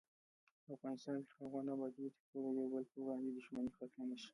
[0.75, 4.29] افغانستان تر هغو نه ابادیږي، ترڅو د یو بل پر وړاندې دښمني ختمه نشي.